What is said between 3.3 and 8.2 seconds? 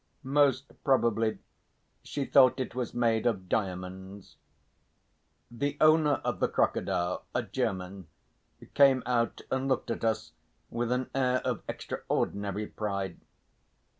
diamonds. The owner of the crocodile, a German,